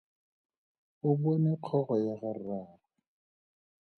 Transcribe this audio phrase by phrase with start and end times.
[1.07, 2.81] O bone kgogo ya ga rraagwe!